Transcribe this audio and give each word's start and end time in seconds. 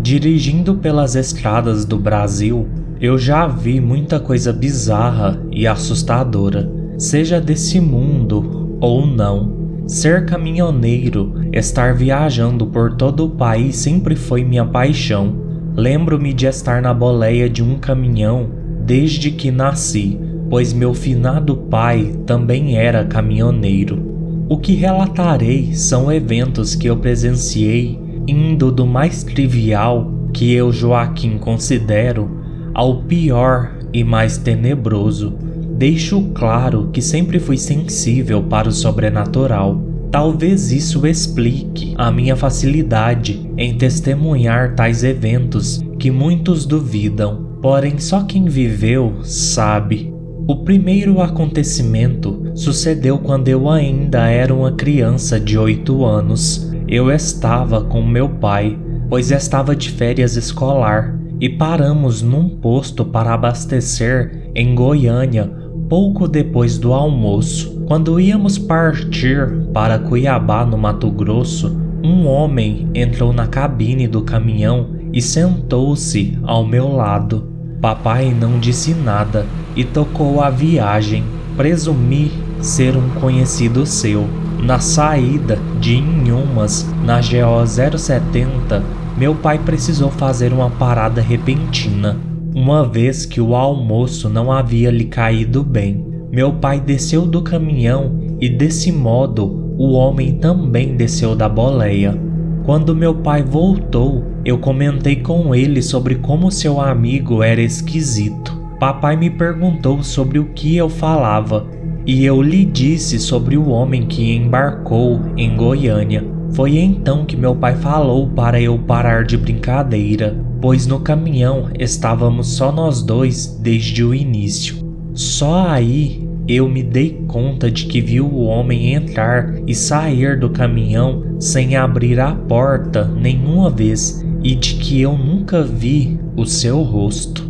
Dirigindo 0.00 0.76
pelas 0.76 1.14
estradas 1.14 1.84
do 1.84 1.98
Brasil, 1.98 2.66
eu 2.98 3.18
já 3.18 3.46
vi 3.46 3.82
muita 3.82 4.18
coisa 4.18 4.50
bizarra 4.50 5.38
e 5.52 5.66
assustadora, 5.66 6.72
seja 6.96 7.38
desse 7.38 7.78
mundo 7.78 8.78
ou 8.80 9.06
não. 9.06 9.57
Ser 9.88 10.26
caminhoneiro, 10.26 11.32
estar 11.50 11.94
viajando 11.94 12.66
por 12.66 12.92
todo 12.92 13.24
o 13.24 13.30
país 13.30 13.74
sempre 13.76 14.14
foi 14.14 14.44
minha 14.44 14.66
paixão. 14.66 15.34
Lembro-me 15.74 16.34
de 16.34 16.44
estar 16.44 16.82
na 16.82 16.92
boleia 16.92 17.48
de 17.48 17.62
um 17.62 17.78
caminhão 17.78 18.50
desde 18.84 19.30
que 19.30 19.50
nasci, 19.50 20.20
pois 20.50 20.74
meu 20.74 20.92
finado 20.92 21.56
pai 21.56 22.14
também 22.26 22.76
era 22.76 23.06
caminhoneiro. 23.06 24.46
O 24.46 24.58
que 24.58 24.74
relatarei 24.74 25.74
são 25.74 26.12
eventos 26.12 26.74
que 26.74 26.86
eu 26.86 26.98
presenciei 26.98 27.98
indo 28.28 28.70
do 28.70 28.84
mais 28.84 29.24
trivial, 29.24 30.12
que 30.34 30.52
eu, 30.52 30.70
Joaquim, 30.70 31.38
considero, 31.38 32.30
ao 32.74 33.04
pior 33.04 33.72
e 33.90 34.04
mais 34.04 34.36
tenebroso. 34.36 35.47
Deixo 35.78 36.20
claro 36.34 36.90
que 36.92 37.00
sempre 37.00 37.38
fui 37.38 37.56
sensível 37.56 38.42
para 38.42 38.68
o 38.68 38.72
sobrenatural. 38.72 39.80
Talvez 40.10 40.72
isso 40.72 41.06
explique 41.06 41.94
a 41.96 42.10
minha 42.10 42.34
facilidade 42.34 43.48
em 43.56 43.78
testemunhar 43.78 44.74
tais 44.74 45.04
eventos 45.04 45.80
que 45.96 46.10
muitos 46.10 46.66
duvidam, 46.66 47.60
porém 47.62 47.96
só 47.96 48.24
quem 48.24 48.46
viveu 48.46 49.18
sabe. 49.22 50.12
O 50.48 50.64
primeiro 50.64 51.20
acontecimento 51.20 52.50
sucedeu 52.56 53.16
quando 53.16 53.46
eu 53.46 53.70
ainda 53.70 54.26
era 54.26 54.52
uma 54.52 54.72
criança 54.72 55.38
de 55.38 55.56
8 55.56 56.04
anos. 56.04 56.72
Eu 56.88 57.08
estava 57.08 57.84
com 57.84 58.02
meu 58.02 58.28
pai, 58.28 58.76
pois 59.08 59.30
estava 59.30 59.76
de 59.76 59.90
férias 59.90 60.34
escolar, 60.34 61.16
e 61.40 61.48
paramos 61.48 62.20
num 62.20 62.48
posto 62.48 63.04
para 63.04 63.32
abastecer 63.32 64.50
em 64.56 64.74
Goiânia 64.74 65.57
pouco 65.88 66.28
depois 66.28 66.78
do 66.78 66.92
almoço. 66.92 67.82
Quando 67.86 68.20
íamos 68.20 68.58
partir 68.58 69.48
para 69.72 69.98
Cuiabá, 69.98 70.64
no 70.64 70.76
Mato 70.76 71.10
Grosso, 71.10 71.74
um 72.04 72.26
homem 72.26 72.88
entrou 72.94 73.32
na 73.32 73.46
cabine 73.46 74.06
do 74.06 74.22
caminhão 74.22 74.90
e 75.12 75.22
sentou-se 75.22 76.38
ao 76.42 76.64
meu 76.64 76.92
lado. 76.92 77.48
Papai 77.80 78.34
não 78.38 78.58
disse 78.58 78.92
nada 78.92 79.46
e 79.74 79.84
tocou 79.84 80.42
a 80.42 80.50
viagem. 80.50 81.24
Presumi 81.56 82.30
ser 82.60 82.96
um 82.96 83.08
conhecido 83.20 83.86
seu. 83.86 84.28
Na 84.62 84.80
saída 84.80 85.58
de 85.80 85.96
Inhumas, 85.96 86.86
na 87.04 87.20
GO 87.20 87.66
070, 87.66 88.82
meu 89.16 89.34
pai 89.34 89.58
precisou 89.58 90.10
fazer 90.10 90.52
uma 90.52 90.68
parada 90.68 91.20
repentina, 91.20 92.16
uma 92.54 92.84
vez 92.84 93.24
que 93.26 93.40
o 93.40 93.54
almoço 93.54 94.28
não 94.28 94.50
havia 94.50 94.90
lhe 94.90 95.04
caído 95.04 95.62
bem. 95.62 96.04
Meu 96.30 96.52
pai 96.52 96.80
desceu 96.80 97.26
do 97.26 97.42
caminhão 97.42 98.18
e, 98.40 98.48
desse 98.48 98.92
modo, 98.92 99.74
o 99.78 99.92
homem 99.92 100.34
também 100.34 100.96
desceu 100.96 101.34
da 101.34 101.48
boleia. 101.48 102.18
Quando 102.64 102.94
meu 102.94 103.14
pai 103.14 103.42
voltou, 103.42 104.24
eu 104.44 104.58
comentei 104.58 105.16
com 105.16 105.54
ele 105.54 105.80
sobre 105.80 106.16
como 106.16 106.50
seu 106.50 106.80
amigo 106.80 107.42
era 107.42 107.62
esquisito. 107.62 108.56
Papai 108.78 109.16
me 109.16 109.30
perguntou 109.30 110.02
sobre 110.02 110.38
o 110.38 110.46
que 110.46 110.76
eu 110.76 110.88
falava 110.88 111.66
e 112.06 112.24
eu 112.24 112.40
lhe 112.40 112.64
disse 112.64 113.18
sobre 113.18 113.56
o 113.56 113.68
homem 113.68 114.06
que 114.06 114.34
embarcou 114.34 115.20
em 115.36 115.56
Goiânia. 115.56 116.24
Foi 116.52 116.78
então 116.78 117.24
que 117.24 117.36
meu 117.36 117.54
pai 117.54 117.74
falou 117.76 118.28
para 118.28 118.60
eu 118.60 118.78
parar 118.78 119.24
de 119.24 119.36
brincadeira, 119.36 120.36
pois 120.60 120.86
no 120.86 121.00
caminhão 121.00 121.70
estávamos 121.78 122.48
só 122.48 122.72
nós 122.72 123.02
dois 123.02 123.58
desde 123.60 124.04
o 124.04 124.14
início. 124.14 124.76
Só 125.14 125.68
aí 125.68 126.26
eu 126.46 126.68
me 126.68 126.82
dei 126.82 127.22
conta 127.26 127.70
de 127.70 127.86
que 127.86 128.00
vi 128.00 128.20
o 128.20 128.38
homem 128.38 128.94
entrar 128.94 129.54
e 129.66 129.74
sair 129.74 130.38
do 130.38 130.48
caminhão 130.48 131.36
sem 131.38 131.76
abrir 131.76 132.18
a 132.18 132.32
porta 132.32 133.04
nenhuma 133.04 133.68
vez 133.68 134.24
e 134.42 134.54
de 134.54 134.74
que 134.76 135.00
eu 135.00 135.16
nunca 135.16 135.62
vi 135.62 136.18
o 136.36 136.46
seu 136.46 136.82
rosto. 136.82 137.48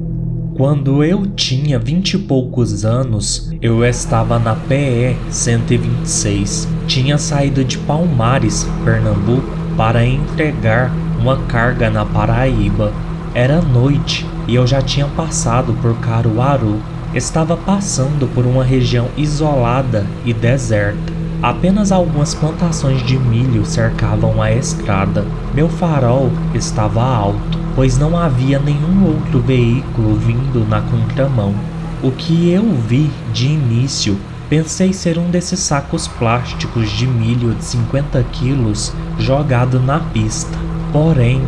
Quando 0.57 1.05
eu 1.05 1.25
tinha 1.25 1.79
vinte 1.79 2.15
e 2.15 2.19
poucos 2.19 2.85
anos, 2.85 3.53
eu 3.63 3.85
estava 3.85 4.41
na 4.41 4.57
PE 4.57 5.17
126. 5.31 6.67
Tinha 6.89 7.17
saído 7.17 7.65
de 7.65 7.79
Palmares, 7.79 8.67
Pernambuco, 8.85 9.47
para 9.77 10.05
entregar 10.05 10.93
uma 11.19 11.37
carga 11.49 11.91
na 11.91 12.05
Paraíba. 12.05 12.93
Era 13.35 13.61
noite 13.61 14.27
e 14.47 14.55
eu 14.55 14.67
já 14.67 14.81
tinha 14.81 15.07
passado 15.07 15.73
por 15.83 15.95
Caruaru. 15.99 16.81
Estava 17.15 17.57
passando 17.57 18.27
por 18.35 18.47
uma 18.47 18.65
região 18.65 19.09
isolada 19.17 20.07
e 20.25 20.33
deserta. 20.33 21.13
Apenas 21.43 21.93
algumas 21.93 22.35
plantações 22.35 23.03
de 23.03 23.17
milho 23.17 23.65
cercavam 23.65 24.43
a 24.43 24.53
estrada. 24.53 25.25
Meu 25.55 25.69
farol 25.69 26.31
estava 26.55 27.03
alto 27.03 27.59
pois 27.79 27.97
não 27.97 28.19
havia 28.19 28.59
nenhum 28.59 29.07
outro 29.07 29.39
veículo 29.39 30.17
vindo 30.17 30.69
na 30.69 30.81
contramão. 30.81 31.55
O 32.03 32.11
que 32.11 32.51
eu 32.51 32.75
vi 32.75 33.09
de 33.33 33.47
início 33.47 34.19
pensei 34.51 34.93
ser 34.93 35.17
um 35.17 35.31
desses 35.31 35.61
sacos 35.61 36.09
plásticos 36.09 36.91
de 36.91 37.07
milho 37.07 37.55
de 37.55 37.63
50 37.63 38.21
quilos 38.33 38.93
jogado 39.17 39.79
na 39.79 40.01
pista. 40.01 40.58
Porém, 40.93 41.43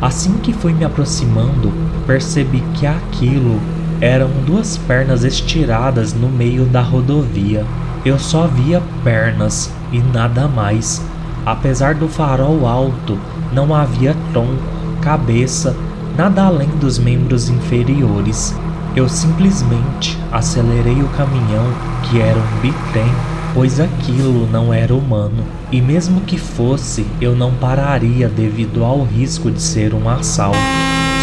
assim 0.00 0.34
que 0.38 0.52
fui 0.52 0.72
me 0.72 0.84
aproximando, 0.84 1.72
percebi 2.06 2.62
que 2.74 2.86
aquilo 2.86 3.60
eram 4.00 4.28
duas 4.44 4.76
pernas 4.76 5.24
estiradas 5.24 6.12
no 6.12 6.28
meio 6.28 6.64
da 6.64 6.80
rodovia. 6.80 7.64
Eu 8.04 8.18
só 8.18 8.46
via 8.46 8.82
pernas 9.04 9.72
e 9.92 10.00
nada 10.00 10.48
mais. 10.48 11.02
Apesar 11.46 11.94
do 11.94 12.08
farol 12.08 12.66
alto, 12.66 13.18
não 13.52 13.74
havia 13.74 14.16
tronco 14.32 14.82
cabeça, 15.02 15.76
nada 16.16 16.44
além 16.44 16.68
dos 16.80 16.98
membros 16.98 17.48
inferiores. 17.48 18.54
Eu 18.94 19.08
simplesmente 19.08 20.18
acelerei 20.30 21.02
o 21.02 21.08
caminhão, 21.08 21.66
que 22.04 22.20
era 22.20 22.38
um 22.38 22.60
bitrem, 22.60 23.10
pois 23.54 23.80
aquilo 23.80 24.48
não 24.50 24.72
era 24.72 24.94
humano, 24.94 25.44
e 25.70 25.80
mesmo 25.80 26.20
que 26.22 26.38
fosse, 26.38 27.06
eu 27.20 27.34
não 27.34 27.52
pararia 27.52 28.28
devido 28.28 28.84
ao 28.84 29.04
risco 29.04 29.50
de 29.50 29.60
ser 29.60 29.94
um 29.94 30.08
assalto. 30.08 30.58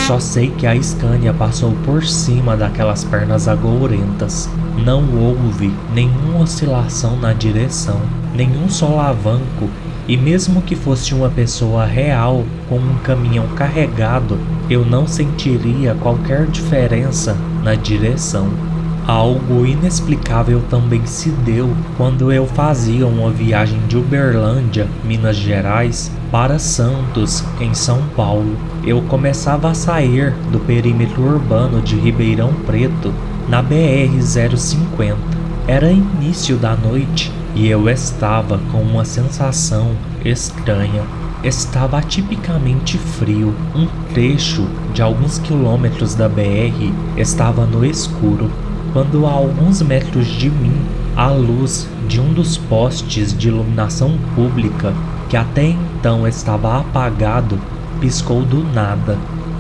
Só 0.08 0.20
sei 0.20 0.50
que 0.52 0.66
a 0.66 0.81
Scania 0.81 1.34
passou 1.34 1.72
por 1.86 2.04
cima 2.04 2.58
daquelas 2.58 3.04
pernas 3.04 3.48
agourentas. 3.48 4.50
Não 4.84 5.04
houve 5.16 5.72
nenhuma 5.94 6.42
oscilação 6.42 7.16
na 7.18 7.34
direção, 7.34 8.02
nenhum 8.34 8.70
solavanco 8.70 9.70
e 10.10 10.18
mesmo 10.18 10.64
que 10.64 10.75
fosse 10.75 11.14
uma 11.14 11.30
pessoa 11.30 11.86
real 11.86 12.44
com 12.68 12.78
um 12.80 12.98
caminhão 13.04 13.48
carregado, 13.50 14.40
eu 14.68 14.84
não 14.84 15.06
sentiria 15.06 15.94
qualquer 15.94 16.48
diferença 16.48 17.38
na 17.64 17.75
direção. 17.75 18.50
Algo 19.10 19.66
inexplicável 19.66 20.62
também 20.70 21.04
se 21.08 21.30
deu 21.30 21.76
quando 21.98 22.32
eu 22.32 22.46
fazia 22.46 23.08
uma 23.08 23.32
viagem 23.32 23.80
de 23.88 23.98
Uberlândia, 23.98 24.88
Minas 25.04 25.36
Gerais, 25.36 26.12
para 26.32 26.60
Santos, 26.60 27.44
em 27.60 27.74
São 27.74 28.04
Paulo. 28.16 28.56
Eu 28.86 29.02
começava 29.02 29.72
a 29.72 29.74
sair 29.74 30.32
do 30.52 30.60
perímetro 30.60 31.24
urbano 31.24 31.82
de 31.82 31.96
Ribeirão 31.96 32.54
Preto 32.68 33.12
na 33.48 33.64
BR-050. 33.64 35.16
Era 35.68 35.92
início 35.92 36.56
da 36.58 36.76
noite 36.76 37.32
e 37.56 37.68
eu 37.68 37.90
estava 37.90 38.60
com 38.72 38.78
uma 38.80 39.06
sensação 39.06 39.96
estranha. 40.24 41.02
Estava 41.44 41.98
atipicamente 41.98 43.00
frio. 43.00 43.56
Um 43.74 43.88
trecho 44.14 44.68
de 44.94 45.02
alguns 45.02 45.40
quilômetros 45.40 46.14
da 46.14 46.30
BR 46.30 46.94
estava 47.18 47.66
no 47.66 47.84
escuro 47.84 48.52
quando 48.94 49.25
a 49.25 49.31
alguns 49.31 49.81
metros 49.81 50.27
de 50.27 50.50
mim 50.50 50.77
a 51.15 51.27
luz 51.27 51.88
de 52.07 52.19
um 52.19 52.31
dos 52.33 52.57
postes 52.57 53.38
de 53.38 53.50
iluminação 53.50 54.18
pública, 54.36 54.94
que 55.27 55.36
até 55.36 55.65
então 55.65 56.27
estava 56.27 56.80
apagado, 56.80 57.59
piscou 58.00 58.41
do 58.41 58.63
nada, 58.74 59.18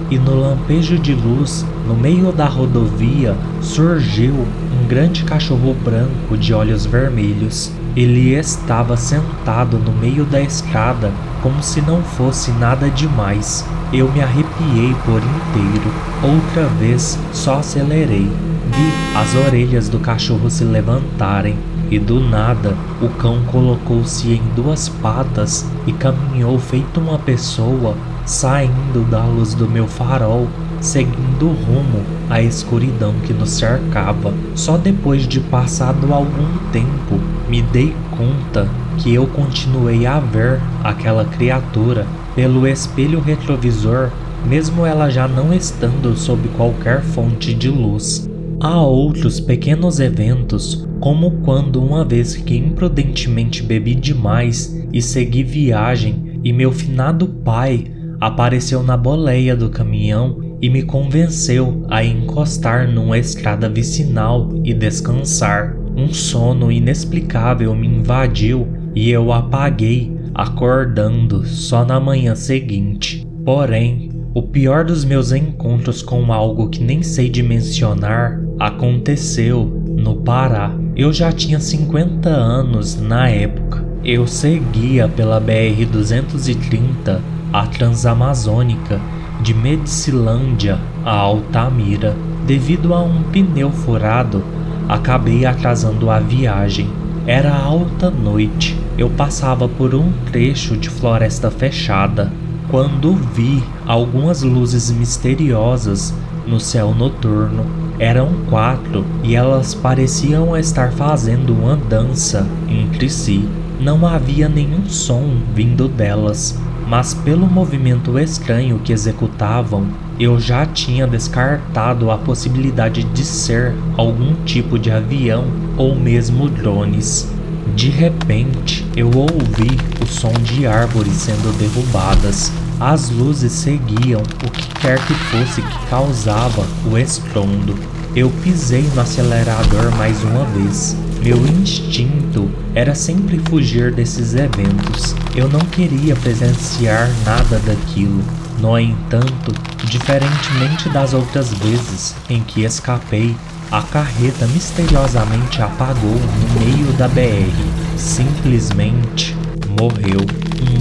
e 0.09 0.17
no 0.17 0.39
lampejo 0.39 0.97
de 0.97 1.13
luz, 1.13 1.65
no 1.85 1.95
meio 1.95 2.31
da 2.31 2.45
rodovia, 2.45 3.35
surgiu 3.61 4.33
um 4.33 4.87
grande 4.87 5.23
cachorro 5.23 5.75
branco 5.83 6.37
de 6.37 6.53
olhos 6.53 6.85
vermelhos. 6.85 7.71
Ele 7.95 8.33
estava 8.33 8.95
sentado 8.95 9.77
no 9.77 9.91
meio 9.91 10.23
da 10.25 10.41
escada, 10.41 11.11
como 11.43 11.61
se 11.61 11.81
não 11.81 12.01
fosse 12.01 12.51
nada 12.51 12.89
demais. 12.89 13.65
Eu 13.91 14.09
me 14.11 14.21
arrepiei 14.21 14.95
por 15.05 15.21
inteiro. 15.21 15.91
Outra 16.23 16.67
vez, 16.79 17.19
só 17.33 17.59
acelerei 17.59 18.31
Vi 18.71 19.17
as 19.17 19.35
orelhas 19.35 19.89
do 19.89 19.99
cachorro 19.99 20.49
se 20.49 20.63
levantarem 20.63 21.57
e 21.91 21.97
do 21.97 22.19
nada 22.19 22.75
o 23.01 23.09
cão 23.09 23.41
colocou-se 23.51 24.31
em 24.31 24.41
duas 24.55 24.87
patas 24.87 25.65
e 25.87 25.93
caminhou 25.93 26.59
feito 26.59 26.99
uma 26.99 27.17
pessoa, 27.17 27.95
saindo 28.25 29.09
da 29.09 29.23
luz 29.25 29.53
do 29.53 29.67
meu 29.67 29.87
farol, 29.87 30.47
seguindo 30.79 31.47
rumo 31.47 32.03
à 32.29 32.41
escuridão 32.41 33.13
que 33.25 33.33
nos 33.33 33.49
cercava. 33.49 34.33
Só 34.55 34.77
depois 34.77 35.27
de 35.27 35.39
passado 35.39 36.13
algum 36.13 36.57
tempo 36.71 37.19
me 37.49 37.61
dei 37.61 37.95
conta 38.11 38.69
que 38.97 39.13
eu 39.13 39.25
continuei 39.27 40.05
a 40.05 40.19
ver 40.19 40.61
aquela 40.83 41.25
criatura 41.25 42.05
pelo 42.35 42.67
espelho 42.67 43.19
retrovisor, 43.19 44.11
mesmo 44.45 44.85
ela 44.85 45.09
já 45.09 45.27
não 45.27 45.53
estando 45.53 46.15
sob 46.15 46.47
qualquer 46.49 47.01
fonte 47.01 47.53
de 47.53 47.69
luz. 47.69 48.29
Há 48.61 48.81
outros 48.81 49.39
pequenos 49.39 50.01
eventos, 50.01 50.85
como 50.99 51.31
quando 51.43 51.81
uma 51.81 52.03
vez 52.03 52.35
que 52.35 52.57
imprudentemente 52.57 53.63
bebi 53.63 53.95
demais 53.95 54.77
e 54.91 55.01
segui 55.01 55.43
viagem 55.43 56.41
e 56.43 56.51
meu 56.51 56.69
finado 56.69 57.25
pai 57.25 57.85
apareceu 58.19 58.83
na 58.83 58.97
boleia 58.97 59.55
do 59.55 59.69
caminhão 59.69 60.57
e 60.61 60.69
me 60.69 60.83
convenceu 60.83 61.85
a 61.89 62.03
encostar 62.03 62.91
numa 62.91 63.17
estrada 63.17 63.69
vicinal 63.69 64.49
e 64.65 64.73
descansar. 64.73 65.77
Um 65.95 66.11
sono 66.11 66.69
inexplicável 66.69 67.73
me 67.73 67.87
invadiu 67.87 68.67
e 68.93 69.09
eu 69.09 69.31
apaguei, 69.31 70.13
acordando 70.35 71.45
só 71.45 71.85
na 71.85 71.97
manhã 71.97 72.35
seguinte. 72.35 73.25
Porém, 73.45 74.11
o 74.35 74.43
pior 74.43 74.83
dos 74.83 75.05
meus 75.05 75.31
encontros 75.31 76.01
com 76.01 76.33
algo 76.33 76.69
que 76.69 76.83
nem 76.83 77.01
sei 77.01 77.29
dimensionar 77.29 78.48
aconteceu 78.59 79.65
no 79.87 80.17
Pará. 80.17 80.71
Eu 80.95 81.13
já 81.13 81.31
tinha 81.31 81.59
50 81.59 82.29
anos 82.29 82.99
na 82.99 83.29
época. 83.29 83.87
Eu 84.03 84.27
seguia 84.27 85.07
pela 85.07 85.39
BR-230, 85.39 87.19
a 87.53 87.67
Transamazônica, 87.67 88.99
de 89.41 89.53
Medicilândia 89.53 90.77
a 91.05 91.11
Altamira. 91.11 92.15
Devido 92.45 92.93
a 92.93 93.01
um 93.01 93.23
pneu 93.23 93.71
furado, 93.71 94.43
acabei 94.87 95.45
atrasando 95.45 96.09
a 96.09 96.19
viagem. 96.19 96.89
Era 97.25 97.55
alta 97.55 98.09
noite. 98.09 98.77
Eu 98.97 99.09
passava 99.09 99.67
por 99.67 99.95
um 99.95 100.11
trecho 100.31 100.75
de 100.75 100.89
floresta 100.89 101.49
fechada 101.49 102.31
quando 102.69 103.13
vi 103.13 103.63
algumas 103.85 104.43
luzes 104.43 104.91
misteriosas 104.91 106.13
no 106.49 106.59
céu 106.59 106.93
noturno. 106.93 107.65
Eram 107.99 108.29
quatro 108.49 109.05
e 109.23 109.35
elas 109.35 109.75
pareciam 109.75 110.57
estar 110.57 110.91
fazendo 110.91 111.53
uma 111.53 111.75
dança 111.75 112.47
entre 112.67 113.09
si. 113.09 113.47
Não 113.79 114.05
havia 114.05 114.49
nenhum 114.49 114.85
som 114.89 115.37
vindo 115.53 115.87
delas, 115.87 116.57
mas 116.87 117.13
pelo 117.13 117.45
movimento 117.45 118.17
estranho 118.17 118.79
que 118.79 118.91
executavam, 118.91 119.85
eu 120.19 120.39
já 120.39 120.65
tinha 120.65 121.05
descartado 121.05 122.09
a 122.09 122.17
possibilidade 122.17 123.03
de 123.03 123.23
ser 123.23 123.75
algum 123.95 124.33
tipo 124.43 124.79
de 124.79 124.89
avião 124.91 125.45
ou 125.77 125.95
mesmo 125.95 126.49
drones. 126.49 127.31
De 127.75 127.89
repente, 127.89 128.85
eu 128.97 129.09
ouvi 129.15 129.77
o 130.01 130.05
som 130.07 130.33
de 130.43 130.65
árvores 130.65 131.13
sendo 131.13 131.57
derrubadas. 131.57 132.51
As 132.79 133.09
luzes 133.09 133.51
seguiam 133.51 134.21
o 134.21 134.51
que 134.51 134.67
quer 134.79 135.05
que 135.05 135.13
fosse 135.13 135.61
que 135.61 135.85
causava 135.89 136.65
o 136.89 136.97
estrondo. 136.97 137.77
Eu 138.15 138.31
pisei 138.41 138.89
no 138.95 139.01
acelerador 139.01 139.93
mais 139.97 140.23
uma 140.23 140.45
vez. 140.45 140.95
Meu 141.21 141.37
instinto 141.45 142.49
era 142.73 142.95
sempre 142.95 143.37
fugir 143.49 143.93
desses 143.93 144.33
eventos. 144.33 145.13
Eu 145.35 145.49
não 145.49 145.59
queria 145.59 146.15
presenciar 146.15 147.09
nada 147.25 147.59
daquilo. 147.59 148.23
No 148.61 148.79
entanto, 148.79 149.51
diferentemente 149.83 150.87
das 150.87 151.13
outras 151.13 151.53
vezes 151.53 152.15
em 152.29 152.41
que 152.41 152.63
escapei, 152.63 153.35
a 153.69 153.81
carreta 153.81 154.47
misteriosamente 154.47 155.61
apagou 155.61 156.15
no 156.15 156.59
meio 156.61 156.93
da 156.93 157.09
BR. 157.09 157.51
Simplesmente 157.97 159.35
morreu. 159.79 160.19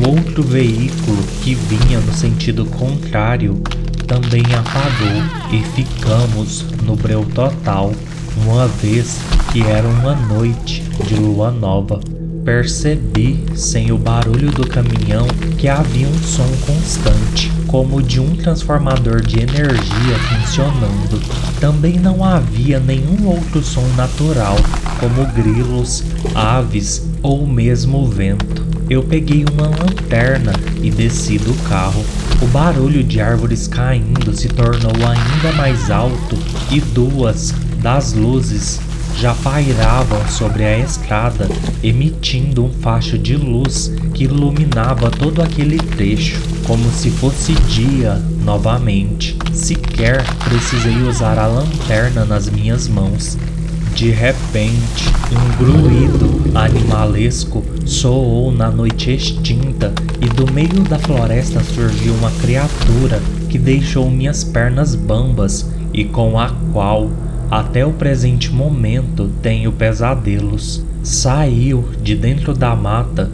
Um 0.01 0.09
outro 0.09 0.43
veículo 0.43 1.23
que 1.43 1.55
vinha 1.55 2.01
no 2.01 2.13
sentido 2.13 2.67
contrário 2.67 3.63
também 4.09 4.43
apagou 4.55 5.53
e 5.53 5.63
ficamos 5.77 6.67
no 6.83 6.97
breu 6.97 7.25
total, 7.33 7.93
uma 8.43 8.67
vez 8.67 9.21
que 9.53 9.63
era 9.63 9.87
uma 9.87 10.15
noite 10.15 10.83
de 11.07 11.15
lua 11.15 11.53
nova. 11.53 12.01
Percebi, 12.45 13.45
sem 13.55 13.93
o 13.93 13.99
barulho 13.99 14.51
do 14.51 14.67
caminhão, 14.67 15.27
que 15.59 15.69
havia 15.69 16.09
um 16.09 16.19
som 16.19 16.49
constante, 16.67 17.53
como 17.67 18.03
de 18.03 18.19
um 18.19 18.35
transformador 18.37 19.21
de 19.21 19.41
energia 19.41 20.19
funcionando. 20.31 21.21
Também 21.61 21.99
não 21.99 22.25
havia 22.25 22.81
nenhum 22.81 23.27
outro 23.27 23.63
som 23.63 23.87
natural, 23.97 24.57
como 24.99 25.27
grilos, 25.35 26.03
aves 26.35 27.07
ou 27.23 27.47
mesmo 27.47 28.07
vento. 28.09 28.68
Eu 28.91 29.03
peguei 29.03 29.45
uma 29.53 29.69
lanterna 29.69 30.53
e 30.83 30.91
desci 30.91 31.37
do 31.37 31.53
carro. 31.69 32.03
O 32.41 32.47
barulho 32.47 33.05
de 33.05 33.21
árvores 33.21 33.69
caindo 33.69 34.35
se 34.35 34.49
tornou 34.49 34.93
ainda 34.95 35.53
mais 35.57 35.91
alto 35.91 36.39
e 36.71 36.81
duas 36.81 37.53
das 37.83 38.15
luzes 38.15 38.81
já 39.19 39.35
pairavam 39.35 40.27
sobre 40.29 40.65
a 40.65 40.79
estrada, 40.79 41.49
emitindo 41.83 42.65
um 42.65 42.73
facho 42.73 43.19
de 43.19 43.37
luz 43.37 43.93
que 44.15 44.25
iluminava 44.25 45.11
todo 45.11 45.43
aquele 45.43 45.77
trecho, 45.77 46.41
como 46.67 46.89
se 46.91 47.11
fosse 47.11 47.53
dia 47.69 48.15
novamente. 48.43 49.37
Sequer 49.53 50.25
precisei 50.45 51.03
usar 51.03 51.39
a 51.39 51.47
lanterna 51.47 52.25
nas 52.25 52.49
minhas 52.49 52.89
mãos. 52.89 53.37
De 53.99 54.11
repente, 54.11 55.13
um 55.33 55.57
gruído 55.57 56.57
animalesco 56.57 57.65
soou 57.85 58.53
na 58.53 58.71
noite 58.71 59.13
extinta 59.13 59.93
e 60.21 60.29
do 60.29 60.49
meio 60.53 60.85
da 60.85 61.01
floresta 61.01 61.61
surgiu 61.65 62.15
uma 62.15 62.31
criatura 62.31 63.21
que 63.49 63.59
deixou 63.59 64.09
minhas 64.09 64.45
pernas 64.45 64.95
bambas 64.95 65.69
e 65.93 66.05
com 66.05 66.39
a 66.39 66.49
qual 66.73 67.11
até 67.51 67.85
o 67.85 67.91
presente 67.93 68.53
momento 68.53 69.33
tenho 69.43 69.73
pesadelos. 69.73 70.81
Saiu 71.03 71.89
de 72.01 72.15
dentro 72.15 72.55
da 72.55 72.77
mata 72.77 73.29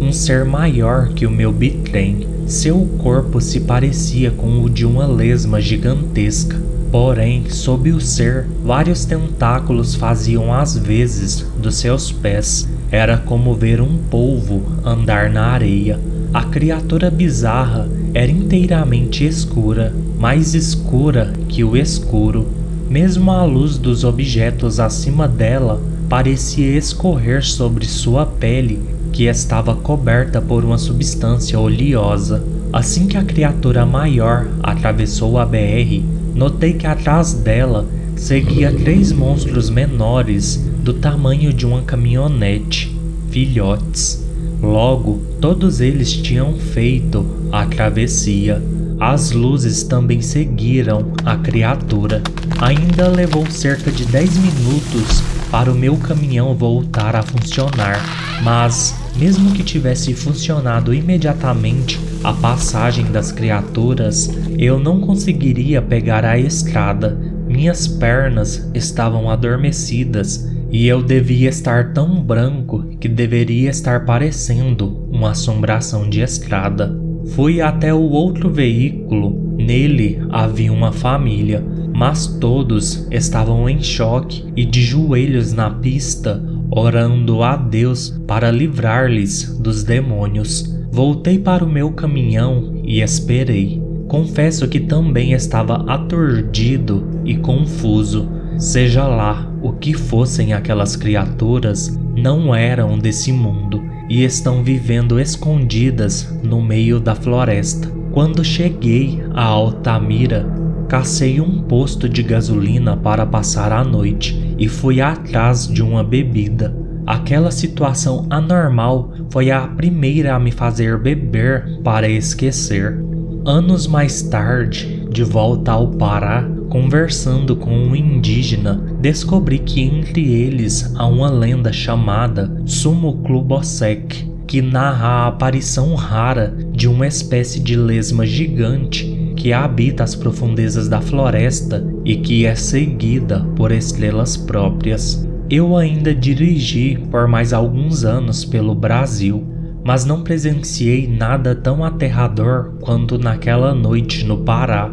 um 0.00 0.12
ser 0.12 0.44
maior 0.44 1.10
que 1.10 1.26
o 1.26 1.30
meu 1.30 1.52
bitrem. 1.52 2.26
Seu 2.44 2.80
corpo 2.98 3.40
se 3.40 3.60
parecia 3.60 4.32
com 4.32 4.64
o 4.64 4.68
de 4.68 4.84
uma 4.84 5.06
lesma 5.06 5.60
gigantesca. 5.60 6.60
Porém, 6.90 7.50
sob 7.50 7.92
o 7.92 8.00
ser, 8.00 8.46
vários 8.64 9.04
tentáculos 9.04 9.94
faziam 9.94 10.52
as 10.52 10.76
vezes 10.76 11.46
dos 11.60 11.76
seus 11.76 12.10
pés 12.10 12.66
Era 12.90 13.18
como 13.18 13.54
ver 13.54 13.80
um 13.82 13.98
polvo 14.10 14.62
andar 14.82 15.28
na 15.28 15.48
areia. 15.48 16.00
A 16.32 16.44
criatura 16.44 17.10
bizarra 17.10 17.86
era 18.14 18.32
inteiramente 18.32 19.26
escura, 19.26 19.92
mais 20.18 20.54
escura 20.54 21.32
que 21.48 21.62
o 21.62 21.76
escuro. 21.76 22.48
Mesmo 22.88 23.30
a 23.30 23.44
luz 23.44 23.76
dos 23.76 24.02
objetos 24.02 24.80
acima 24.80 25.28
dela 25.28 25.82
parecia 26.08 26.76
escorrer 26.76 27.44
sobre 27.44 27.84
sua 27.84 28.24
pele, 28.24 28.80
que 29.12 29.24
estava 29.24 29.74
coberta 29.74 30.40
por 30.40 30.64
uma 30.64 30.78
substância 30.78 31.58
oleosa. 31.60 32.42
Assim 32.72 33.06
que 33.06 33.16
a 33.16 33.24
criatura 33.24 33.84
maior 33.84 34.48
atravessou 34.62 35.38
a 35.38 35.44
BR, 35.44 36.02
notei 36.38 36.74
que 36.74 36.86
atrás 36.86 37.34
dela 37.34 37.84
seguia 38.14 38.72
três 38.72 39.10
monstros 39.10 39.68
menores 39.68 40.56
do 40.78 40.94
tamanho 40.94 41.52
de 41.52 41.66
uma 41.66 41.82
caminhonete, 41.82 42.96
filhotes. 43.28 44.24
Logo, 44.62 45.20
todos 45.40 45.80
eles 45.80 46.12
tinham 46.12 46.54
feito 46.54 47.26
a 47.50 47.66
travessia. 47.66 48.62
As 49.00 49.32
luzes 49.32 49.82
também 49.82 50.22
seguiram 50.22 51.12
a 51.24 51.36
criatura. 51.36 52.22
Ainda 52.60 53.08
levou 53.08 53.48
cerca 53.50 53.90
de 53.90 54.04
10 54.04 54.38
minutos 54.38 55.22
para 55.50 55.72
o 55.72 55.74
meu 55.74 55.96
caminhão 55.96 56.54
voltar 56.54 57.16
a 57.16 57.22
funcionar, 57.22 58.00
mas, 58.42 58.94
mesmo 59.16 59.52
que 59.52 59.62
tivesse 59.62 60.14
funcionado 60.14 60.94
imediatamente 60.94 61.98
a 62.22 62.32
passagem 62.32 63.06
das 63.06 63.32
criaturas, 63.32 64.30
eu 64.58 64.78
não 64.78 65.00
conseguiria 65.00 65.80
pegar 65.80 66.24
a 66.24 66.38
estrada. 66.38 67.18
Minhas 67.46 67.88
pernas 67.88 68.70
estavam 68.74 69.30
adormecidas 69.30 70.46
e 70.70 70.86
eu 70.86 71.02
devia 71.02 71.48
estar 71.48 71.92
tão 71.92 72.22
branco 72.22 72.84
que 73.00 73.08
deveria 73.08 73.70
estar 73.70 74.04
parecendo 74.04 75.06
uma 75.10 75.30
assombração 75.30 76.08
de 76.08 76.20
estrada. 76.20 76.94
Fui 77.34 77.60
até 77.60 77.92
o 77.92 78.02
outro 78.02 78.50
veículo, 78.50 79.47
nele 79.58 80.22
havia 80.30 80.72
uma 80.72 80.92
família 80.92 81.62
mas 81.98 82.28
todos 82.28 83.08
estavam 83.10 83.68
em 83.68 83.82
choque 83.82 84.44
e 84.56 84.64
de 84.64 84.80
joelhos 84.80 85.52
na 85.52 85.68
pista, 85.68 86.40
orando 86.70 87.42
a 87.42 87.56
Deus 87.56 88.16
para 88.24 88.52
livrar-lhes 88.52 89.58
dos 89.58 89.82
demônios. 89.82 90.78
Voltei 90.92 91.40
para 91.40 91.64
o 91.64 91.68
meu 91.68 91.90
caminhão 91.90 92.80
e 92.84 93.00
esperei. 93.00 93.82
Confesso 94.06 94.68
que 94.68 94.78
também 94.78 95.32
estava 95.32 95.84
aturdido 95.92 97.04
e 97.24 97.36
confuso. 97.36 98.28
Seja 98.56 99.08
lá 99.08 99.52
o 99.60 99.72
que 99.72 99.92
fossem 99.92 100.52
aquelas 100.52 100.94
criaturas, 100.94 101.98
não 102.16 102.54
eram 102.54 102.96
desse 102.96 103.32
mundo 103.32 103.82
e 104.08 104.22
estão 104.22 104.62
vivendo 104.62 105.18
escondidas 105.18 106.32
no 106.44 106.62
meio 106.62 107.00
da 107.00 107.16
floresta. 107.16 107.97
Quando 108.18 108.42
cheguei 108.42 109.22
a 109.32 109.44
Altamira, 109.44 110.44
Cacei 110.88 111.40
um 111.40 111.62
posto 111.62 112.08
de 112.08 112.20
gasolina 112.20 112.96
para 112.96 113.24
passar 113.24 113.70
a 113.70 113.84
noite 113.84 114.56
e 114.58 114.66
fui 114.66 115.00
atrás 115.00 115.68
de 115.68 115.84
uma 115.84 116.02
bebida. 116.02 116.76
Aquela 117.06 117.52
situação 117.52 118.26
anormal 118.28 119.12
foi 119.30 119.52
a 119.52 119.60
primeira 119.68 120.34
a 120.34 120.40
me 120.40 120.50
fazer 120.50 120.98
beber 120.98 121.78
para 121.84 122.08
esquecer. 122.08 122.98
Anos 123.46 123.86
mais 123.86 124.20
tarde, 124.20 125.06
de 125.08 125.22
volta 125.22 125.70
ao 125.70 125.86
Pará, 125.86 126.44
conversando 126.68 127.54
com 127.54 127.70
um 127.70 127.94
indígena, 127.94 128.82
descobri 129.00 129.60
que 129.60 129.80
entre 129.80 130.32
eles 130.32 130.92
há 130.96 131.06
uma 131.06 131.30
lenda 131.30 131.72
chamada 131.72 132.52
Sumo 132.66 133.22
Clubosec, 133.22 134.27
que 134.48 134.62
narra 134.62 135.06
a 135.06 135.26
aparição 135.26 135.94
rara 135.94 136.56
de 136.72 136.88
uma 136.88 137.06
espécie 137.06 137.60
de 137.60 137.76
lesma 137.76 138.24
gigante 138.24 139.34
que 139.36 139.52
habita 139.52 140.02
as 140.02 140.14
profundezas 140.14 140.88
da 140.88 141.02
floresta 141.02 141.86
e 142.02 142.16
que 142.16 142.46
é 142.46 142.54
seguida 142.54 143.46
por 143.54 143.70
estrelas 143.70 144.38
próprias. 144.38 145.28
Eu 145.50 145.76
ainda 145.76 146.14
dirigi 146.14 146.98
por 147.10 147.28
mais 147.28 147.52
alguns 147.52 148.04
anos 148.04 148.42
pelo 148.44 148.74
Brasil, 148.74 149.46
mas 149.84 150.06
não 150.06 150.22
presenciei 150.22 151.06
nada 151.06 151.54
tão 151.54 151.84
aterrador 151.84 152.72
quanto 152.80 153.18
naquela 153.18 153.74
noite 153.74 154.24
no 154.24 154.38
Pará. 154.38 154.90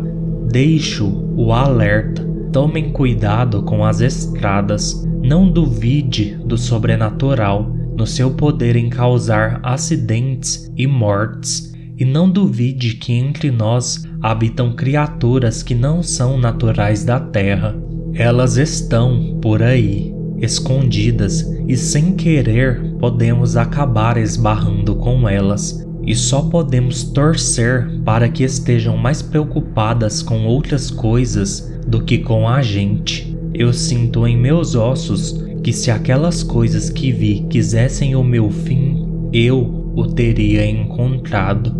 Deixo 0.52 1.08
o 1.36 1.54
alerta. 1.54 2.24
Tomem 2.52 2.92
cuidado 2.92 3.64
com 3.64 3.86
as 3.86 4.02
estradas. 4.02 5.04
Não 5.24 5.50
duvide 5.50 6.38
do 6.46 6.58
sobrenatural 6.58 7.74
no 7.96 8.06
seu 8.06 8.32
poder 8.32 8.75
em 8.75 8.90
causar 8.90 9.60
acidentes 9.64 10.72
e 10.75 10.86
mortes. 10.86 11.74
E 11.98 12.04
não 12.04 12.30
duvide 12.30 12.96
que 12.96 13.14
entre 13.14 13.50
nós 13.50 14.04
habitam 14.22 14.75
criaturas 14.75 15.64
que 15.64 15.74
não 15.74 16.04
são 16.04 16.38
naturais 16.38 17.06
da 17.06 17.20
terra. 17.20 17.75
Elas 18.14 18.58
estão 18.58 19.40
por 19.42 19.64
aí, 19.64 20.14
escondidas, 20.38 21.42
e 21.68 21.78
sem 21.78 22.16
querer 22.16 22.96
podemos 23.00 23.56
acabar 23.56 24.18
esbarrando 24.18 24.96
com 24.96 25.28
elas. 25.28 25.86
E 26.06 26.16
só 26.16 26.42
podemos 26.44 27.04
torcer 27.04 27.90
para 28.04 28.30
que 28.30 28.44
estejam 28.44 28.96
mais 28.96 29.22
preocupadas 29.22 30.22
com 30.22 30.46
outras 30.46 30.92
coisas 30.92 31.72
do 31.88 32.04
que 32.04 32.20
com 32.20 32.48
a 32.48 32.62
gente. 32.62 33.36
Eu 33.54 33.72
sinto 33.72 34.28
em 34.28 34.38
meus 34.38 34.75
ossos 34.75 35.44
que 35.65 35.74
se 35.74 35.89
aquelas 35.89 36.43
coisas 36.43 36.91
que 36.91 37.12
vi 37.12 37.43
quisessem 37.50 38.15
o 38.15 38.24
meu 38.24 38.51
fim, 38.51 39.03
eu 39.34 39.91
o 39.95 40.05
teria 40.05 40.63
encontrado. 40.63 41.75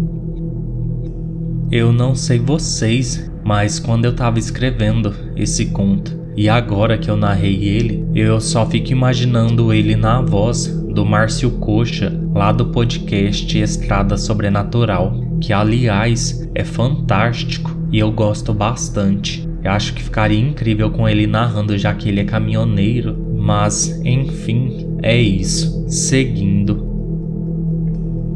Eu 1.72 1.94
não 1.94 2.16
sei 2.16 2.40
vocês, 2.40 3.32
mas 3.44 3.78
quando 3.78 4.06
eu 4.06 4.16
tava 4.16 4.40
escrevendo 4.40 5.14
esse 5.36 5.68
conto 5.68 6.20
e 6.36 6.50
agora 6.50 6.98
que 6.98 7.12
eu 7.12 7.16
narrei 7.16 7.64
ele, 7.64 8.04
eu 8.16 8.42
só 8.42 8.66
fico 8.66 8.92
imaginando 8.92 9.72
ele 9.72 9.96
na 9.96 10.20
voz 10.20 10.66
do 10.66 11.06
Márcio 11.06 11.52
Coxa, 11.52 12.12
lá 12.34 12.52
do 12.52 12.72
podcast 12.72 13.56
Estrada 13.56 14.18
Sobrenatural, 14.18 15.14
que 15.40 15.54
aliás 15.54 16.50
é 16.56 16.64
fantástico 16.64 17.70
e 17.92 18.00
eu 18.00 18.12
gosto 18.12 18.52
bastante. 18.52 19.48
Eu 19.64 19.72
acho 19.72 19.94
que 19.94 20.02
ficaria 20.02 20.40
incrível 20.40 20.90
com 20.90 21.08
ele 21.08 21.28
narrando, 21.28 21.78
já 21.78 21.94
que 21.94 22.10
ele 22.10 22.22
é 22.22 22.24
caminhoneiro, 22.24 23.25
mas 23.46 24.02
enfim, 24.04 24.98
é 25.04 25.16
isso. 25.16 25.86
Seguindo. 25.88 26.84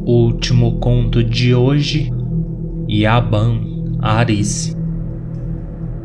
O 0.06 0.26
último 0.26 0.74
conto 0.74 1.24
de 1.24 1.56
hoje 1.56 2.12
Yaban 2.88 3.60
Arice. 4.00 4.78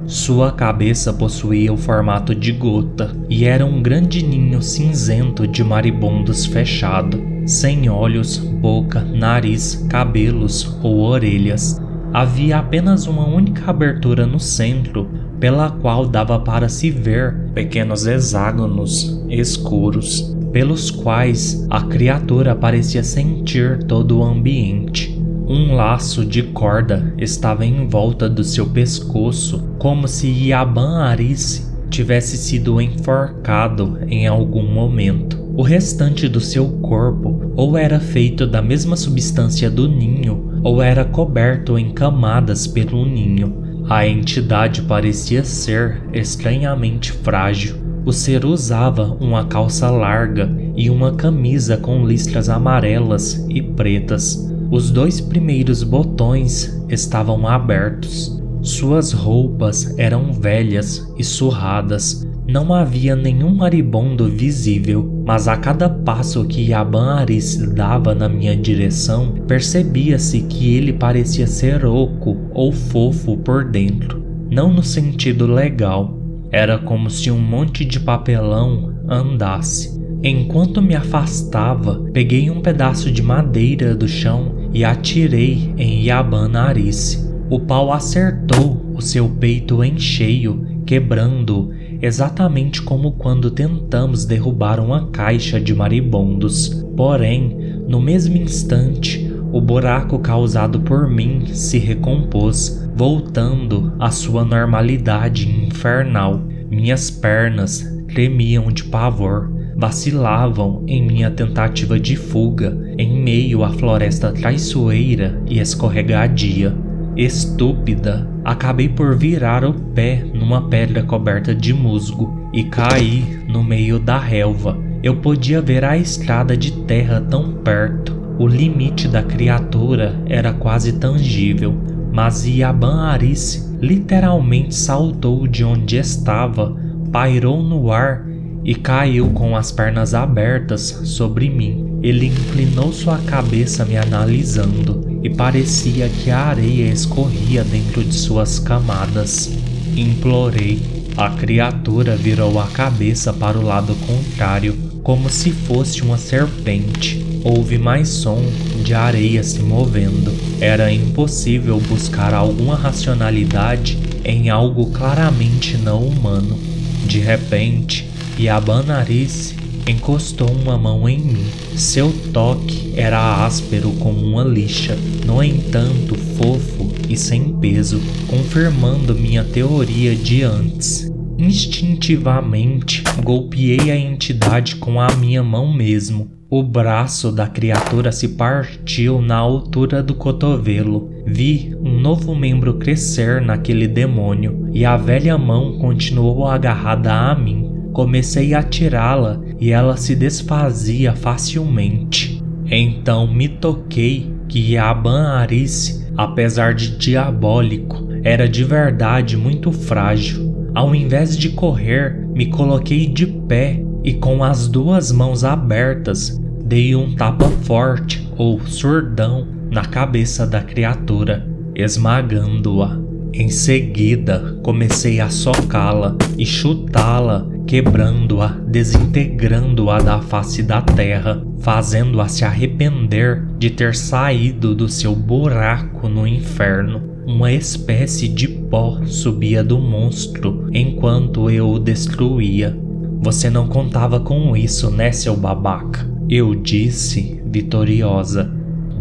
Sua 0.07 0.53
cabeça 0.53 1.13
possuía 1.13 1.71
o 1.71 1.77
formato 1.77 2.35
de 2.35 2.53
gota 2.53 3.15
e 3.29 3.45
era 3.45 3.65
um 3.65 3.83
grande 3.83 4.25
ninho 4.25 4.63
cinzento 4.63 5.47
de 5.47 5.63
maribondos 5.63 6.47
fechado, 6.47 7.23
sem 7.47 7.91
olhos, 7.91 8.39
boca, 8.39 9.01
nariz, 9.03 9.87
cabelos 9.91 10.79
ou 10.83 11.01
orelhas. 11.01 11.79
Havia 12.13 12.59
apenas 12.59 13.07
uma 13.07 13.27
única 13.27 13.71
abertura 13.71 14.27
no 14.27 14.41
centro, 14.41 15.09
pela 15.45 15.69
qual 15.69 16.07
dava 16.07 16.39
para 16.39 16.71
se 16.71 16.91
ver 16.91 17.35
pequenos 17.53 18.07
hexágonos 18.07 19.23
escuros, 19.29 20.35
pelos 20.51 20.91
quais 20.91 21.67
a 21.69 21.83
criatura 21.83 22.55
parecia 22.57 23.05
sentir 23.05 23.85
todo 23.85 24.21
o 24.21 24.25
ambiente. 24.25 25.23
Um 25.47 25.75
laço 25.75 26.25
de 26.25 26.45
corda 26.45 27.13
estava 27.19 27.67
em 27.67 27.87
volta 27.87 28.27
do 28.27 28.43
seu 28.43 28.65
pescoço, 28.71 29.63
como 29.79 30.09
se 30.09 30.29
Yaban 30.29 31.03
Arice 31.03 31.71
tivesse 31.91 32.39
sido 32.39 32.81
enforcado 32.81 33.99
em 34.09 34.27
algum 34.27 34.67
momento. 34.67 35.39
O 35.55 35.63
restante 35.63 36.27
do 36.27 36.41
seu 36.41 36.69
corpo 36.81 37.53
ou 37.55 37.77
era 37.77 38.01
feito 38.01 38.47
da 38.47 38.63
mesma 38.63 38.97
substância 38.97 39.71
do 39.71 39.91
ninho, 39.91 40.61
ou 40.63 40.81
era 40.81 41.05
coberto 41.05 41.79
em 41.79 41.91
camadas 41.91 42.67
pelo 42.67 43.05
ninho. 43.05 43.64
A 43.89 44.07
entidade 44.07 44.83
parecia 44.83 45.45
ser 45.45 46.03
estranhamente 46.13 47.13
frágil. 47.13 47.77
O 48.07 48.13
ser 48.13 48.45
usava 48.45 49.17
uma 49.21 49.45
calça 49.45 49.91
larga 49.91 50.51
e 50.75 50.89
uma 50.89 51.13
camisa 51.13 51.77
com 51.77 52.07
listras 52.07 52.49
amarelas 52.49 53.45
e 53.49 53.61
pretas. 53.61 54.51
Os 54.71 54.91
dois 54.91 55.21
primeiros 55.21 55.83
botões 55.83 56.83
estavam 56.89 57.47
abertos. 57.47 58.43
Suas 58.63 59.13
roupas 59.13 59.99
eram 59.99 60.33
velhas 60.33 61.07
e 61.19 61.23
surradas. 61.23 62.27
Não 62.47 62.75
havia 62.75 63.17
nenhum 63.17 63.55
maribondo 63.55 64.29
visível, 64.29 65.23
mas 65.27 65.49
a 65.49 65.57
cada 65.57 65.89
passo 65.89 66.45
que 66.45 66.61
Yaban 66.61 67.15
Aris 67.15 67.57
dava 67.75 68.15
na 68.15 68.29
minha 68.29 68.55
direção, 68.55 69.33
percebia-se 69.49 70.43
que 70.43 70.75
ele 70.75 70.93
parecia 70.93 71.47
ser 71.47 71.87
oco 71.87 72.37
ou 72.53 72.71
fofo 72.71 73.37
por 73.39 73.65
dentro, 73.65 74.23
não 74.51 74.71
no 74.71 74.83
sentido 74.83 75.47
legal. 75.47 76.19
Era 76.53 76.79
como 76.79 77.09
se 77.09 77.31
um 77.31 77.41
monte 77.41 77.83
de 77.85 77.99
papelão 77.99 78.95
andasse. 79.09 79.99
Enquanto 80.23 80.83
me 80.83 80.95
afastava, 80.95 82.03
peguei 82.13 82.51
um 82.51 82.61
pedaço 82.61 83.11
de 83.11 83.23
madeira 83.23 83.95
do 83.95 84.07
chão 84.07 84.71
e 84.73 84.85
atirei 84.85 85.75
em 85.79 86.05
Yaban 86.05 86.49
Narice. 86.49 87.25
O 87.51 87.61
pau 87.61 87.93
acertou 87.93 88.93
o 88.95 89.03
seu 89.03 89.29
peito 89.29 89.83
em 89.83 89.99
cheio, 89.99 90.83
quebrando 90.87 91.73
exatamente 92.05 92.83
como 92.83 93.13
quando 93.13 93.51
tentamos 93.51 94.27
derrubar 94.27 94.79
uma 94.79 95.09
caixa 95.09 95.59
de 95.59 95.75
maribondos. 95.75 96.85
Porém, 96.95 97.83
no 97.89 97.99
mesmo 98.01 98.37
instante, 98.37 99.33
o 99.51 99.61
buraco 99.61 100.19
causado 100.19 100.81
por 100.81 101.09
mim 101.09 101.47
se 101.47 101.79
recompôs, 101.79 102.87
voltando 102.95 103.95
à 103.99 104.11
sua 104.11 104.45
normalidade 104.45 105.49
infernal. 105.49 106.43
Minhas 106.71 107.11
pernas 107.11 107.83
tremiam 108.09 108.71
de 108.71 108.85
pavor, 108.85 109.51
vacilavam 109.75 110.85
em 110.87 111.03
minha 111.03 111.31
tentativa 111.31 111.99
de 111.99 112.17
fuga 112.17 112.77
em 112.99 113.23
meio 113.23 113.65
à 113.65 113.71
floresta 113.71 114.31
traiçoeira 114.31 115.43
e 115.47 115.59
escorregadia. 115.59 116.75
Estúpida, 117.17 118.29
acabei 118.45 118.89
por 118.89 119.17
virar 119.17 119.65
o 119.65 119.73
pé 119.73 120.23
numa 120.35 120.69
pedra 120.69 121.03
coberta 121.03 121.55
de 121.55 121.73
musgo 121.73 122.51
e 122.53 122.65
caí 122.65 123.41
no 123.49 123.65
meio 123.65 123.99
da 123.99 124.19
relva. 124.19 124.77
Eu 125.03 125.17
podia 125.17 125.61
ver 125.61 125.85
a 125.85 125.97
estrada 125.97 126.57
de 126.57 126.73
terra 126.85 127.21
tão 127.21 127.55
perto. 127.55 128.15
O 128.39 128.47
limite 128.47 129.09
da 129.09 129.23
criatura 129.23 130.21
era 130.27 130.53
quase 130.53 130.95
tangível, 130.95 131.75
mas 132.13 132.45
Yaban 132.47 133.03
Arice 133.03 133.75
literalmente 133.81 134.75
saltou 134.75 135.47
de 135.47 135.65
onde 135.65 135.97
estava, 135.97 136.77
pairou 137.13 137.63
no 137.63 137.91
ar 137.93 138.27
e 138.65 138.75
caiu 138.75 139.29
com 139.31 139.57
as 139.57 139.71
pernas 139.71 140.15
abertas 140.15 140.81
sobre 141.05 141.49
mim. 141.49 141.99
Ele 142.03 142.27
inclinou 142.27 142.93
sua 142.93 143.19
cabeça 143.19 143.85
me 143.85 143.97
analisando 143.97 145.14
e 145.25 145.31
parecia 145.31 146.07
que 146.07 146.31
a 146.31 146.39
areia 146.39 146.93
escorria 146.93 147.65
dentro 147.65 148.05
de 148.05 148.15
suas 148.15 148.59
camadas. 148.59 149.51
Implorei. 149.97 150.83
A 151.17 151.31
criatura 151.31 152.15
virou 152.15 152.61
a 152.61 152.67
cabeça 152.67 153.33
para 153.33 153.59
o 153.59 153.63
lado 153.63 153.95
contrário, 154.07 154.77
como 155.03 155.31
se 155.31 155.51
fosse 155.51 156.03
uma 156.03 156.19
serpente. 156.19 157.25
Houve 157.43 157.79
mais 157.79 158.09
som 158.09 158.43
de 158.85 158.93
areia 158.93 159.43
se 159.43 159.61
movendo. 159.61 160.31
Era 160.61 160.93
impossível 160.93 161.81
buscar 161.81 162.35
alguma 162.35 162.75
racionalidade 162.75 163.99
em 164.25 164.51
algo 164.51 164.91
claramente 164.91 165.79
não 165.79 166.03
humano. 166.03 166.59
De 167.07 167.19
repente, 167.19 168.07
Yabanarice 168.39 169.64
encostou 169.87 170.51
uma 170.51 170.79
mão 170.79 171.09
em 171.09 171.19
mim. 171.19 171.47
Seu 171.75 172.13
toque 172.33 172.93
era 172.97 173.45
áspero 173.45 173.91
como 173.93 174.21
uma 174.21 174.45
lixa, 174.45 174.97
no 175.27 175.43
entanto 175.43 176.15
fofo 176.15 176.91
e 177.09 177.17
sem 177.17 177.53
peso, 177.59 178.01
confirmando 178.27 179.15
minha 179.15 179.45
teoria 179.45 180.15
de 180.15 180.43
antes. 180.43 181.11
Instintivamente, 181.37 183.03
golpeei 183.23 183.91
a 183.91 183.97
entidade 183.97 184.77
com 184.77 185.01
a 185.01 185.09
minha 185.17 185.43
mão 185.43 185.73
mesmo. 185.73 186.31
O 186.49 186.63
braço 186.63 187.33
da 187.33 187.49
criatura 187.49 188.13
se 188.13 188.29
partiu 188.29 189.21
na 189.21 189.35
altura 189.35 190.03
do 190.03 190.15
cotovelo. 190.15 191.11
Vi 191.27 191.75
um 191.81 191.99
novo 191.99 192.35
membro 192.35 192.75
crescer 192.75 193.41
naquele 193.41 193.89
demônio, 193.89 194.69
e 194.73 194.85
a 194.85 194.97
velha 194.97 195.37
mão 195.37 195.79
continuou 195.79 196.47
agarrada 196.47 197.13
a 197.13 197.35
mim. 197.35 197.73
Comecei 197.93 198.55
a 198.55 198.63
tirá-la 198.63 199.41
e 199.65 199.73
ela 199.73 199.97
se 199.97 200.15
desfazia 200.15 201.17
facilmente. 201.17 202.39
Então 202.71 203.27
me 203.27 203.49
toquei 203.49 204.31
que 204.47 204.75
Yaban 204.75 205.27
Arice, 205.29 206.07
apesar 206.19 206.75
de 206.75 206.99
diabólico, 206.99 208.07
era 208.23 208.47
de 208.47 208.63
verdade 208.63 209.39
muito 209.39 209.73
frágil. 209.73 210.71
Ao 210.75 210.95
invés 210.95 211.35
de 211.35 211.49
correr, 211.49 212.27
me 212.35 212.51
coloquei 212.51 213.07
de 213.07 213.27
pé 213.27 213.83
e 214.05 214.13
com 214.13 214.45
as 214.45 214.69
duas 214.69 215.11
mãos 215.11 215.45
abertas 215.45 216.39
dei 216.63 216.95
um 216.95 217.15
tapa 217.15 217.49
forte 217.63 218.31
ou 218.37 218.61
surdão 218.67 219.49
na 219.71 219.87
cabeça 219.87 220.47
da 220.47 220.61
criatura, 220.61 221.49
esmagando-a. 221.75 223.04
Em 223.37 223.49
seguida, 223.49 224.61
comecei 224.63 225.19
a 225.19 225.29
socá-la 225.29 226.17
e 226.39 226.47
chutá-la 226.47 227.49
quebrando-a, 227.67 228.47
desintegrando-a 228.47 229.99
da 229.99 230.21
face 230.21 230.63
da 230.63 230.81
terra, 230.81 231.45
fazendo-a 231.59 232.29
se 232.29 232.45
arrepender 232.45 233.45
de 233.59 233.71
ter 233.71 233.97
saído 233.97 234.73
do 234.73 234.89
seu 234.89 235.17
buraco 235.17 236.09
no 236.09 236.29
inferno. 236.29 237.03
Uma 237.27 237.51
espécie 237.51 238.29
de 238.29 238.47
pó 238.47 239.01
subia 239.05 239.65
do 239.65 239.81
monstro 239.81 240.69
enquanto 240.73 241.51
eu 241.51 241.71
o 241.71 241.81
destruía. 241.81 242.79
Você 243.21 243.51
não 243.51 243.67
contava 243.67 244.21
com 244.21 244.57
isso, 244.57 244.93
né, 244.93 245.11
seu 245.11 245.37
babaca? 245.37 246.09
Eu 246.31 246.55
disse, 246.55 247.43
vitoriosa. 247.45 248.45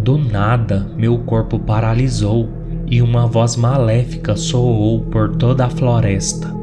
Do 0.03 0.17
nada, 0.17 0.91
meu 0.97 1.19
corpo 1.19 1.59
paralisou 1.59 2.62
e 2.87 3.01
uma 3.01 3.27
voz 3.27 3.55
maléfica 3.55 4.35
soou 4.35 5.01
por 5.01 5.35
toda 5.35 5.65
a 5.65 5.69
floresta. 5.69 6.53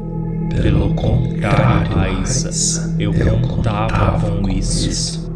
Pelo 0.61 0.93
contrário, 0.93 1.91
Raíssa, 1.95 2.95
eu 2.99 3.13
contava 3.13 4.29
com 4.29 4.49
isso. 4.49 5.31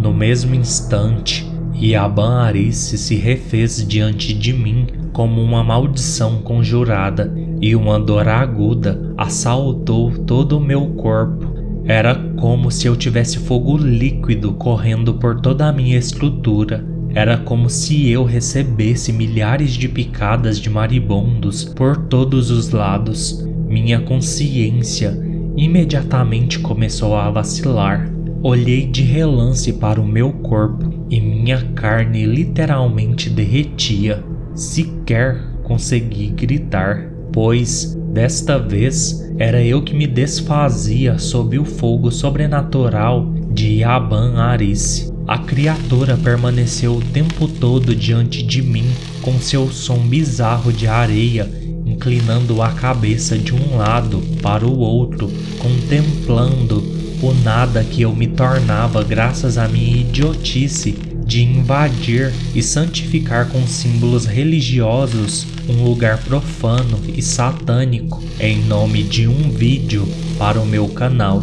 No 0.00 0.12
mesmo 0.12 0.54
instante, 0.54 1.50
Yaban 1.74 2.42
Arice 2.42 2.96
se 2.96 3.16
refez 3.16 3.86
diante 3.86 4.32
de 4.32 4.52
mim 4.52 4.86
como 5.12 5.40
uma 5.40 5.62
maldição 5.62 6.38
conjurada, 6.42 7.32
e 7.60 7.74
uma 7.74 7.98
dor 7.98 8.28
aguda 8.28 9.14
assaltou 9.16 10.10
todo 10.10 10.58
o 10.58 10.60
meu 10.60 10.88
corpo. 10.94 11.54
Era 11.84 12.14
como 12.36 12.70
se 12.70 12.86
eu 12.86 12.96
tivesse 12.96 13.38
fogo 13.38 13.76
líquido 13.76 14.54
correndo 14.54 15.14
por 15.14 15.40
toda 15.40 15.68
a 15.68 15.72
minha 15.72 15.96
estrutura. 15.96 16.84
Era 17.14 17.38
como 17.38 17.70
se 17.70 18.08
eu 18.08 18.24
recebesse 18.24 19.12
milhares 19.12 19.72
de 19.72 19.88
picadas 19.88 20.58
de 20.58 20.68
maribondos 20.68 21.64
por 21.64 21.96
todos 21.96 22.50
os 22.50 22.70
lados. 22.70 23.46
Minha 23.68 24.00
consciência 24.00 25.16
imediatamente 25.56 26.58
começou 26.58 27.14
a 27.14 27.30
vacilar. 27.30 28.10
Olhei 28.42 28.86
de 28.86 29.02
relance 29.02 29.72
para 29.74 30.00
o 30.00 30.06
meu 30.06 30.32
corpo 30.32 31.06
e 31.08 31.20
minha 31.20 31.62
carne 31.74 32.26
literalmente 32.26 33.30
derretia. 33.30 34.22
Sequer 34.52 35.40
consegui 35.62 36.28
gritar, 36.28 37.08
pois 37.32 37.94
desta 38.12 38.58
vez 38.58 39.24
era 39.38 39.62
eu 39.62 39.82
que 39.82 39.94
me 39.94 40.08
desfazia 40.08 41.16
sob 41.18 41.60
o 41.60 41.64
fogo 41.64 42.10
sobrenatural 42.10 43.32
de 43.52 43.78
Yaban 43.78 44.34
Arice. 44.36 45.13
A 45.26 45.38
criatura 45.38 46.16
permaneceu 46.16 46.96
o 46.96 47.00
tempo 47.02 47.48
todo 47.48 47.94
diante 47.94 48.42
de 48.42 48.60
mim 48.60 48.86
com 49.22 49.40
seu 49.40 49.70
som 49.70 49.98
bizarro 49.98 50.72
de 50.72 50.86
areia 50.86 51.64
inclinando 51.86 52.60
a 52.62 52.70
cabeça 52.72 53.38
de 53.38 53.54
um 53.54 53.76
lado 53.76 54.22
para 54.42 54.66
o 54.66 54.78
outro, 54.78 55.30
contemplando 55.58 56.82
o 57.22 57.32
nada 57.42 57.84
que 57.84 58.02
eu 58.02 58.14
me 58.14 58.26
tornava 58.26 59.02
graças 59.02 59.56
à 59.56 59.68
minha 59.68 59.98
idiotice 59.98 60.92
de 61.24 61.42
invadir 61.42 62.32
e 62.54 62.62
santificar 62.62 63.48
com 63.48 63.66
símbolos 63.66 64.26
religiosos 64.26 65.46
um 65.68 65.82
lugar 65.82 66.18
profano 66.18 67.00
e 67.08 67.22
satânico 67.22 68.22
em 68.38 68.62
nome 68.64 69.02
de 69.02 69.26
um 69.26 69.50
vídeo 69.50 70.06
para 70.38 70.60
o 70.60 70.66
meu 70.66 70.88
canal. 70.88 71.42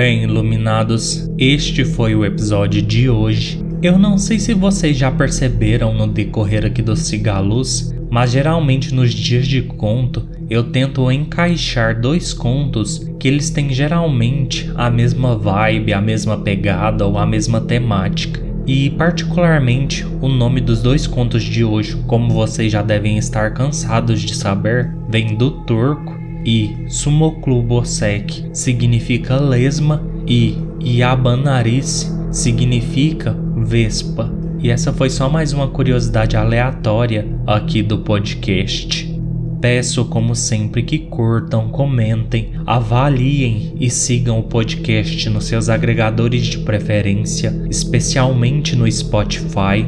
Bem, 0.00 0.22
iluminados, 0.22 1.28
este 1.36 1.84
foi 1.84 2.14
o 2.14 2.24
episódio 2.24 2.80
de 2.80 3.10
hoje. 3.10 3.60
Eu 3.82 3.98
não 3.98 4.16
sei 4.16 4.38
se 4.38 4.54
vocês 4.54 4.96
já 4.96 5.10
perceberam 5.10 5.92
no 5.92 6.06
decorrer 6.06 6.64
aqui 6.64 6.80
do 6.80 6.94
Cigaluz, 6.94 7.92
mas 8.08 8.30
geralmente 8.30 8.94
nos 8.94 9.12
dias 9.12 9.48
de 9.48 9.60
conto 9.60 10.28
eu 10.48 10.62
tento 10.70 11.10
encaixar 11.10 12.00
dois 12.00 12.32
contos 12.32 13.10
que 13.18 13.26
eles 13.26 13.50
têm 13.50 13.70
geralmente 13.70 14.70
a 14.76 14.88
mesma 14.88 15.36
vibe, 15.36 15.92
a 15.92 16.00
mesma 16.00 16.38
pegada 16.38 17.04
ou 17.04 17.18
a 17.18 17.26
mesma 17.26 17.60
temática. 17.60 18.40
E 18.68 18.90
particularmente 18.90 20.06
o 20.20 20.28
nome 20.28 20.60
dos 20.60 20.80
dois 20.80 21.08
contos 21.08 21.42
de 21.42 21.64
hoje, 21.64 21.96
como 22.06 22.32
vocês 22.32 22.70
já 22.70 22.82
devem 22.82 23.18
estar 23.18 23.52
cansados 23.52 24.20
de 24.20 24.32
saber, 24.32 24.94
vem 25.10 25.34
do 25.34 25.50
turco 25.64 26.27
e 26.44 26.76
Sumoklubosek 26.88 28.50
significa 28.52 29.36
lesma 29.36 30.02
e 30.26 30.56
Yabanarice 30.80 32.12
significa 32.30 33.36
vespa. 33.56 34.32
E 34.60 34.70
essa 34.70 34.92
foi 34.92 35.08
só 35.08 35.28
mais 35.28 35.52
uma 35.52 35.68
curiosidade 35.68 36.36
aleatória 36.36 37.26
aqui 37.46 37.82
do 37.82 37.98
podcast. 37.98 39.08
Peço, 39.60 40.04
como 40.04 40.36
sempre, 40.36 40.82
que 40.82 40.98
curtam, 40.98 41.68
comentem, 41.68 42.52
avaliem 42.64 43.74
e 43.78 43.90
sigam 43.90 44.38
o 44.38 44.44
podcast 44.44 45.28
nos 45.30 45.44
seus 45.44 45.68
agregadores 45.68 46.46
de 46.46 46.58
preferência, 46.58 47.66
especialmente 47.68 48.76
no 48.76 48.90
Spotify. 48.90 49.84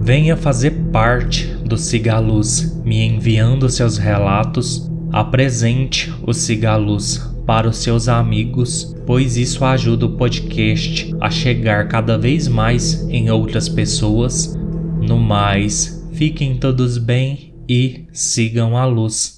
Venha 0.00 0.36
fazer 0.36 0.70
parte 0.92 1.46
do 1.64 1.78
Cigaluz, 1.78 2.80
me 2.84 3.02
enviando 3.06 3.68
seus 3.70 3.96
relatos. 3.96 4.90
Apresente 5.12 6.12
o 6.26 6.32
Cigaluz 6.32 7.18
para 7.46 7.68
os 7.68 7.78
seus 7.78 8.08
amigos, 8.08 8.94
pois 9.06 9.36
isso 9.36 9.64
ajuda 9.64 10.06
o 10.06 10.16
podcast 10.16 11.14
a 11.20 11.30
chegar 11.30 11.88
cada 11.88 12.18
vez 12.18 12.48
mais 12.48 13.08
em 13.08 13.30
outras 13.30 13.68
pessoas. 13.68 14.54
No 15.00 15.18
mais, 15.18 16.08
fiquem 16.12 16.56
todos 16.56 16.98
bem 16.98 17.54
e 17.68 18.06
sigam 18.12 18.76
a 18.76 18.84
luz. 18.84 19.35